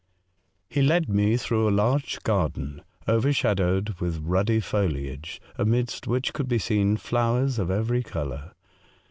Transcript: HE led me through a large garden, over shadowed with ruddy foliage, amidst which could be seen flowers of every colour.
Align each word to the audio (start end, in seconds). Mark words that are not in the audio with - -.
HE 0.67 0.81
led 0.81 1.09
me 1.09 1.37
through 1.37 1.69
a 1.69 1.69
large 1.69 2.23
garden, 2.23 2.81
over 3.07 3.31
shadowed 3.31 3.89
with 3.99 4.17
ruddy 4.17 4.59
foliage, 4.59 5.39
amidst 5.59 6.07
which 6.07 6.33
could 6.33 6.47
be 6.47 6.57
seen 6.57 6.97
flowers 6.97 7.59
of 7.59 7.69
every 7.69 8.01
colour. 8.01 8.53